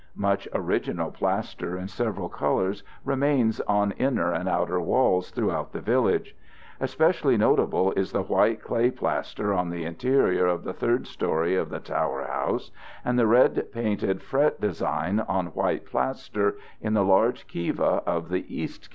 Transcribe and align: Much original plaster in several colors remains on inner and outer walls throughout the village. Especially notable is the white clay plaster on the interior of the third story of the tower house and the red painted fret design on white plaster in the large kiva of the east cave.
Much 0.17 0.47
original 0.55 1.11
plaster 1.11 1.77
in 1.77 1.87
several 1.87 2.27
colors 2.27 2.81
remains 3.05 3.59
on 3.67 3.91
inner 3.99 4.31
and 4.31 4.49
outer 4.49 4.79
walls 4.81 5.29
throughout 5.29 5.73
the 5.73 5.79
village. 5.79 6.35
Especially 6.79 7.37
notable 7.37 7.91
is 7.91 8.11
the 8.11 8.23
white 8.23 8.63
clay 8.63 8.89
plaster 8.89 9.53
on 9.53 9.69
the 9.69 9.83
interior 9.85 10.47
of 10.47 10.63
the 10.63 10.73
third 10.73 11.05
story 11.05 11.55
of 11.55 11.69
the 11.69 11.77
tower 11.79 12.23
house 12.23 12.71
and 13.05 13.19
the 13.19 13.27
red 13.27 13.71
painted 13.71 14.23
fret 14.23 14.59
design 14.59 15.19
on 15.27 15.53
white 15.53 15.85
plaster 15.85 16.57
in 16.81 16.95
the 16.95 17.05
large 17.05 17.45
kiva 17.47 18.01
of 18.07 18.29
the 18.29 18.43
east 18.57 18.85
cave. 18.89 18.89